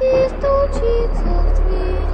[0.00, 2.12] и стучится в двери.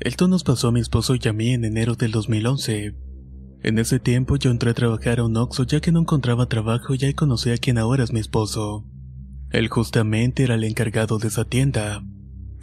[0.00, 2.94] Esto nos pasó a mi esposo y a mí en enero del 2011.
[3.63, 6.95] en ese tiempo yo entré a trabajar a un Oxxo ya que no encontraba trabajo
[6.95, 8.85] y ahí conocí a quien ahora es mi esposo.
[9.51, 12.03] Él justamente era el encargado de esa tienda.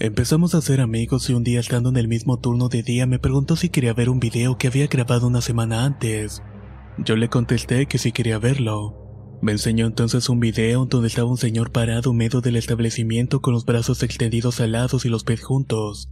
[0.00, 3.18] Empezamos a ser amigos y un día estando en el mismo turno de día me
[3.18, 6.42] preguntó si quería ver un video que había grabado una semana antes.
[6.98, 9.38] Yo le contesté que sí quería verlo.
[9.40, 13.54] Me enseñó entonces un video donde estaba un señor parado en medio del establecimiento con
[13.54, 16.10] los brazos extendidos al lado y los pies juntos.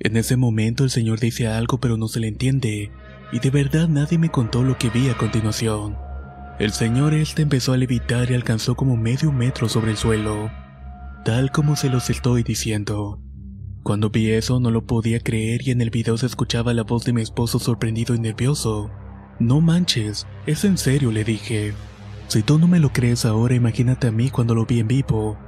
[0.00, 2.90] En ese momento el señor dice algo pero no se le entiende,
[3.32, 5.96] y de verdad nadie me contó lo que vi a continuación.
[6.58, 10.50] El señor este empezó a levitar y alcanzó como medio metro sobre el suelo,
[11.24, 13.20] tal como se los estoy diciendo.
[13.82, 17.04] Cuando vi eso no lo podía creer y en el video se escuchaba la voz
[17.04, 18.90] de mi esposo sorprendido y nervioso.
[19.38, 21.74] No manches, es en serio, le dije.
[22.28, 25.38] Si tú no me lo crees ahora, imagínate a mí cuando lo vi en vivo.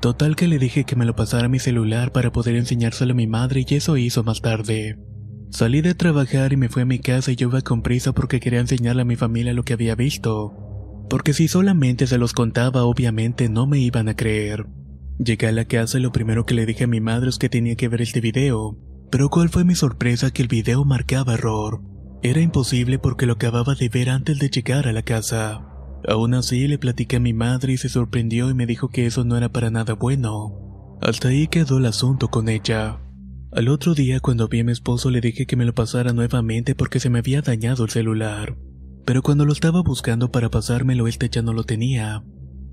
[0.00, 3.16] Total que le dije que me lo pasara a mi celular para poder enseñárselo a
[3.16, 4.98] mi madre y eso hizo más tarde.
[5.54, 8.40] Salí de trabajar y me fui a mi casa y yo iba con prisa porque
[8.40, 10.52] quería enseñarle a mi familia lo que había visto.
[11.08, 14.66] Porque si solamente se los contaba obviamente no me iban a creer.
[15.16, 17.48] Llegué a la casa y lo primero que le dije a mi madre es que
[17.48, 18.76] tenía que ver este video.
[19.12, 21.82] Pero cuál fue mi sorpresa que el video marcaba error.
[22.24, 25.68] Era imposible porque lo acababa de ver antes de llegar a la casa.
[26.08, 29.22] Aún así le platiqué a mi madre y se sorprendió y me dijo que eso
[29.22, 30.98] no era para nada bueno.
[31.00, 33.03] Hasta ahí quedó el asunto con ella.
[33.54, 36.74] Al otro día cuando vi a mi esposo le dije que me lo pasara nuevamente
[36.74, 38.56] porque se me había dañado el celular.
[39.04, 42.24] Pero cuando lo estaba buscando para pasármelo este ya no lo tenía.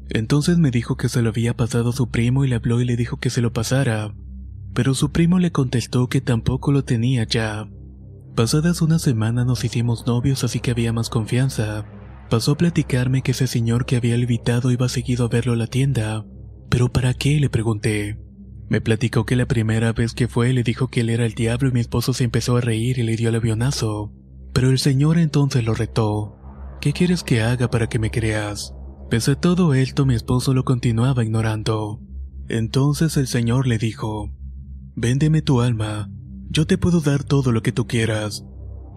[0.10, 2.96] Entonces me dijo que se lo había pasado su primo y le habló y le
[2.96, 4.16] dijo que se lo pasara.
[4.74, 7.70] Pero su primo le contestó que tampoco lo tenía ya.
[8.36, 11.86] Pasadas una semana nos hicimos novios así que había más confianza.
[12.28, 15.68] Pasó a platicarme que ese señor que había invitado iba seguido a verlo a la
[15.68, 16.26] tienda.
[16.70, 17.40] ¿Pero para qué?
[17.40, 18.31] le pregunté.
[18.72, 21.68] Me platicó que la primera vez que fue le dijo que él era el diablo
[21.68, 24.14] y mi esposo se empezó a reír y le dio el avionazo.
[24.54, 26.38] Pero el señor entonces lo retó.
[26.80, 28.74] ¿Qué quieres que haga para que me creas?
[29.10, 32.00] Pese a todo esto mi esposo lo continuaba ignorando.
[32.48, 34.32] Entonces el señor le dijo,
[34.96, 36.10] Véndeme tu alma,
[36.50, 38.46] yo te puedo dar todo lo que tú quieras.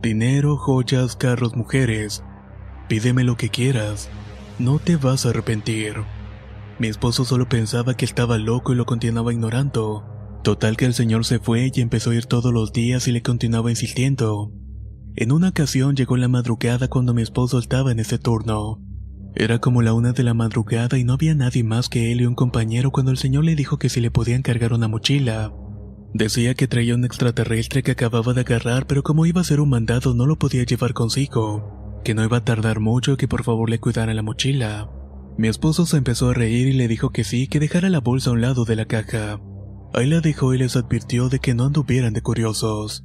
[0.01, 2.23] Dinero, joyas, carros, mujeres.
[2.89, 4.09] Pídeme lo que quieras,
[4.61, 5.97] no te vas a arrepentir.
[6.79, 10.05] Mi esposo solo pensaba que estaba loco y lo continuaba ignorando.
[10.43, 13.23] Total que el señor se fue y empezó a ir todos los días y le
[13.23, 14.53] continuaba insistiendo.
[15.15, 18.83] En una ocasión llegó la madrugada cuando mi esposo estaba en ese turno.
[19.37, 22.27] Era como la una de la madrugada y no había nadie más que él y
[22.27, 25.53] un compañero cuando el señor le dijo que si le podían cargar una mochila.
[26.13, 29.71] Decía que traía un extraterrestre que acababa de agarrar, pero como iba a ser un
[29.71, 33.45] mandado no lo podía llevar consigo, que no iba a tardar mucho y que por
[33.45, 34.91] favor le cuidara la mochila.
[35.37, 38.31] Mi esposo se empezó a reír y le dijo que sí, que dejara la bolsa
[38.31, 39.41] a un lado de la caja.
[39.93, 43.05] Ahí la dejó y les advirtió de que no anduvieran de curiosos.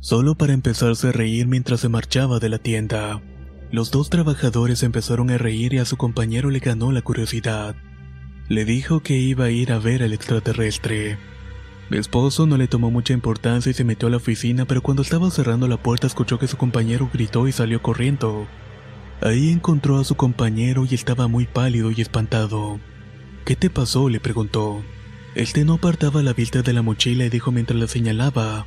[0.00, 3.22] Solo para empezarse a reír mientras se marchaba de la tienda.
[3.70, 7.76] Los dos trabajadores empezaron a reír y a su compañero le ganó la curiosidad.
[8.48, 11.18] Le dijo que iba a ir a ver al extraterrestre.
[11.90, 15.02] Mi esposo no le tomó mucha importancia y se metió a la oficina, pero cuando
[15.02, 18.46] estaba cerrando la puerta escuchó que su compañero gritó y salió corriendo.
[19.20, 22.78] Ahí encontró a su compañero y estaba muy pálido y espantado.
[23.44, 24.08] ¿Qué te pasó?
[24.08, 24.82] le preguntó.
[25.34, 28.66] Este no apartaba la vista de la mochila y dijo mientras la señalaba.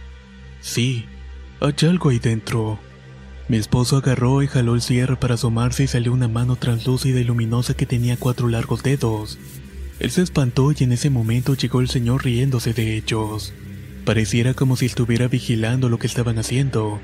[0.62, 1.06] Sí,
[1.62, 2.80] hay algo ahí dentro.
[3.48, 7.24] Mi esposo agarró y jaló el cierre para asomarse y salió una mano translúcida y
[7.24, 9.40] luminosa que tenía cuatro largos dedos.
[10.00, 13.54] Él se espantó y en ese momento llegó el señor riéndose de ellos.
[14.06, 17.02] Pareciera como si estuviera vigilando lo que estaban haciendo.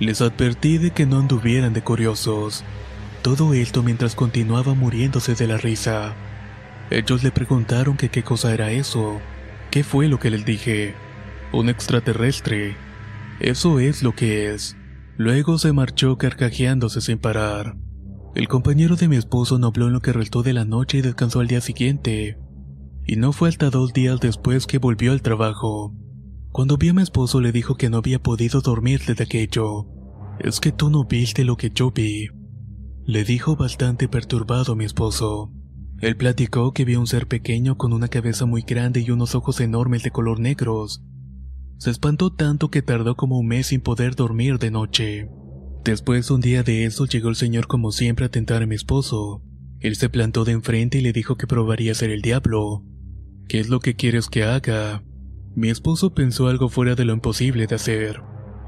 [0.00, 2.64] Les advertí de que no anduvieran de curiosos.
[3.22, 6.14] Todo esto mientras continuaba muriéndose de la risa.
[6.90, 9.20] Ellos le preguntaron que qué cosa era eso.
[9.70, 10.94] ¿Qué fue lo que les dije?
[11.52, 12.76] Un extraterrestre.
[13.40, 14.76] Eso es lo que es.
[15.16, 17.76] Luego se marchó carcajeándose sin parar.
[18.34, 21.02] El compañero de mi esposo no habló en lo que restó de la noche y
[21.02, 22.36] descansó al día siguiente.
[23.06, 25.94] Y no fue hasta dos días después que volvió al trabajo.
[26.54, 29.88] Cuando vi a mi esposo le dijo que no había podido dormir desde aquello.
[30.38, 32.28] Es que tú no viste lo que yo vi.
[33.04, 35.50] Le dijo bastante perturbado mi esposo.
[35.98, 39.58] Él platicó que vio un ser pequeño con una cabeza muy grande y unos ojos
[39.58, 41.02] enormes de color negros.
[41.78, 45.28] Se espantó tanto que tardó como un mes sin poder dormir de noche.
[45.82, 49.42] Después un día de eso llegó el señor como siempre a tentar a mi esposo.
[49.80, 52.84] Él se plantó de enfrente y le dijo que probaría ser el diablo.
[53.48, 55.02] ¿Qué es lo que quieres que haga?
[55.56, 58.20] Mi esposo pensó algo fuera de lo imposible de hacer.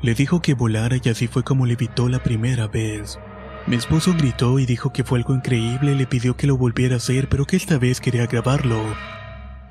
[0.03, 3.19] Le dijo que volara y así fue como le evitó la primera vez.
[3.67, 6.95] Mi esposo gritó y dijo que fue algo increíble y le pidió que lo volviera
[6.95, 8.81] a hacer, pero que esta vez quería grabarlo.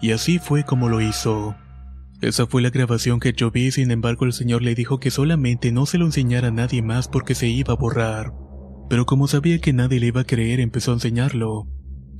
[0.02, 1.56] Y así fue como lo hizo.
[2.20, 5.72] Esa fue la grabación que yo vi, sin embargo el señor le dijo que solamente
[5.72, 8.34] no se lo enseñara a nadie más porque se iba a borrar.
[8.90, 11.70] Pero como sabía que nadie le iba a creer, empezó a enseñarlo.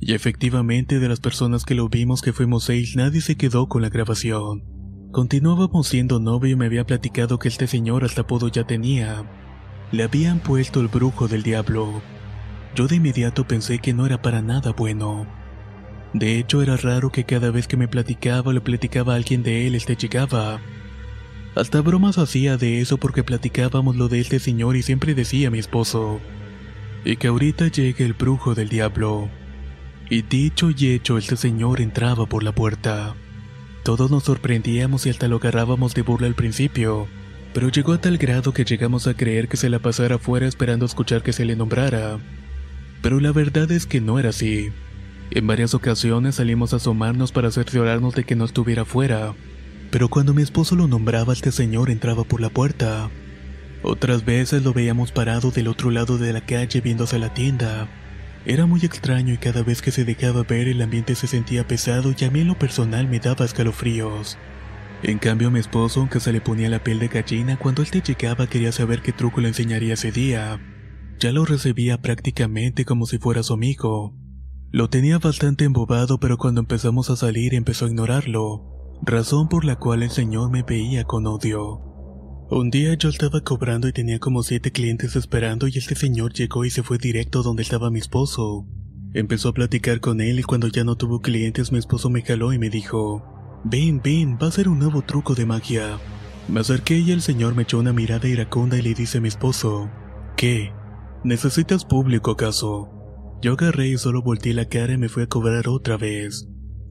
[0.00, 3.82] Y efectivamente de las personas que lo vimos que fuimos seis, nadie se quedó con
[3.82, 4.75] la grabación.
[5.12, 9.24] Continuábamos siendo novio y me había platicado que este señor hasta apodo ya tenía.
[9.92, 12.02] Le habían puesto el brujo del diablo.
[12.74, 15.26] Yo de inmediato pensé que no era para nada bueno.
[16.12, 19.42] De hecho, era raro que cada vez que me platicaba o le platicaba a alguien
[19.42, 20.60] de él, este llegaba.
[21.54, 25.50] Hasta bromas hacía de eso porque platicábamos lo de este señor y siempre decía a
[25.50, 26.20] mi esposo.
[27.04, 29.30] Y que ahorita llegue el brujo del diablo.
[30.10, 33.14] Y dicho y hecho, este señor entraba por la puerta.
[33.86, 37.06] Todos nos sorprendíamos y hasta lo agarrábamos de burla al principio,
[37.54, 40.84] pero llegó a tal grado que llegamos a creer que se la pasara afuera esperando
[40.84, 42.18] escuchar que se le nombrara.
[43.00, 44.72] Pero la verdad es que no era así.
[45.30, 49.36] En varias ocasiones salimos a asomarnos para cerciorarnos de que no estuviera fuera,
[49.92, 53.08] pero cuando mi esposo lo nombraba este señor entraba por la puerta.
[53.84, 57.86] Otras veces lo veíamos parado del otro lado de la calle viéndose la tienda.
[58.48, 62.14] Era muy extraño y cada vez que se dejaba ver el ambiente se sentía pesado
[62.16, 64.38] y a mí en lo personal me daba escalofríos.
[65.02, 68.02] En cambio mi esposo, aunque se le ponía la piel de gallina, cuando él te
[68.02, 70.60] llegaba quería saber qué truco le enseñaría ese día.
[71.18, 74.14] Ya lo recibía prácticamente como si fuera su amigo.
[74.70, 79.74] Lo tenía bastante embobado, pero cuando empezamos a salir empezó a ignorarlo, razón por la
[79.74, 81.95] cual el señor me veía con odio.
[82.48, 86.64] Un día yo estaba cobrando y tenía como siete clientes esperando y este señor llegó
[86.64, 88.64] y se fue directo donde estaba mi esposo.
[89.14, 92.52] Empezó a platicar con él y cuando ya no tuvo clientes mi esposo me jaló
[92.52, 93.24] y me dijo,
[93.64, 95.98] ven, ven, va a ser un nuevo truco de magia.
[96.46, 99.26] Me acerqué y el señor me echó una mirada iracunda y le dice a mi
[99.26, 99.90] esposo,
[100.36, 100.70] ¿qué?
[101.24, 102.88] ¿Necesitas público acaso?
[103.42, 106.48] Yo agarré y solo volteé la cara y me fui a cobrar otra vez.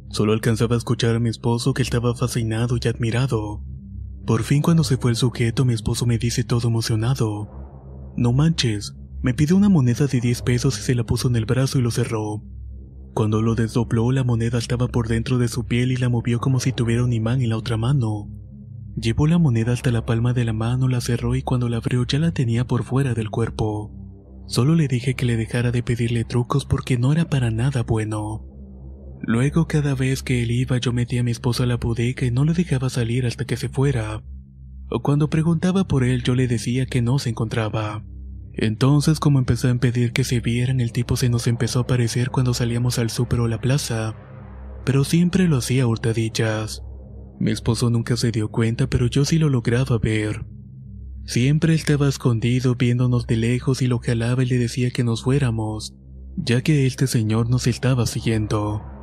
[0.09, 3.63] Solo alcanzaba a escuchar a mi esposo que estaba fascinado y admirado.
[4.25, 8.13] Por fin cuando se fue el sujeto mi esposo me dice todo emocionado.
[8.17, 11.45] No manches, me pidió una moneda de 10 pesos y se la puso en el
[11.45, 12.43] brazo y lo cerró.
[13.13, 16.59] Cuando lo desdobló la moneda estaba por dentro de su piel y la movió como
[16.59, 18.29] si tuviera un imán en la otra mano.
[18.95, 22.03] Llevó la moneda hasta la palma de la mano, la cerró y cuando la abrió
[22.05, 23.91] ya la tenía por fuera del cuerpo.
[24.47, 28.54] Solo le dije que le dejara de pedirle trucos porque no era para nada bueno.
[29.21, 32.31] Luego cada vez que él iba yo metía a mi esposo a la bodega y
[32.31, 34.23] no lo dejaba salir hasta que se fuera.
[34.89, 38.03] O cuando preguntaba por él yo le decía que no se encontraba.
[38.53, 42.29] Entonces como empezó a impedir que se vieran el tipo se nos empezó a aparecer
[42.29, 44.15] cuando salíamos al súper o la plaza.
[44.85, 46.83] Pero siempre lo hacía hurtadillas.
[47.39, 50.45] Mi esposo nunca se dio cuenta pero yo sí lo lograba ver.
[51.25, 55.95] Siempre estaba escondido viéndonos de lejos y lo jalaba y le decía que nos fuéramos,
[56.37, 58.94] ya que este señor nos estaba siguiendo.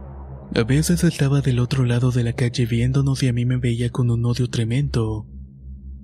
[0.54, 3.88] A veces estaba del otro lado de la calle viéndonos y a mí me veía
[3.88, 5.26] con un odio tremendo.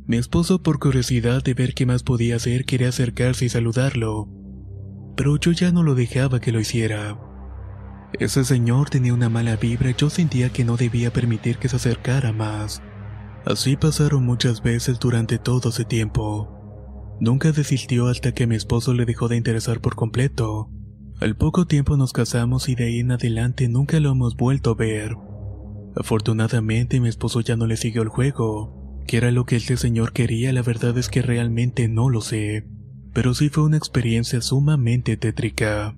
[0.06, 4.26] Mi esposo, por curiosidad de ver qué más podía hacer, quería acercarse y saludarlo,
[5.18, 7.20] pero yo ya no lo dejaba que lo hiciera.
[8.18, 11.76] Ese señor tenía una mala vibra y yo sentía que no debía permitir que se
[11.76, 12.80] acercara más.
[13.44, 16.54] Así pasaron muchas veces durante todo ese tiempo.
[17.20, 20.70] Nunca desistió hasta que mi esposo le dejó de interesar por completo.
[21.20, 24.74] Al poco tiempo nos casamos y de ahí en adelante nunca lo hemos vuelto a
[24.74, 25.16] ver.
[25.96, 29.02] Afortunadamente mi esposo ya no le siguió el juego.
[29.08, 30.52] ¿Qué era lo que este señor quería?
[30.52, 32.68] La verdad es que realmente no lo sé.
[33.12, 35.97] Pero sí fue una experiencia sumamente tétrica.